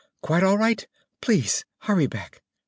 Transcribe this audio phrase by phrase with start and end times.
[0.23, 0.87] Quite all right?
[1.21, 2.41] Please hurry back?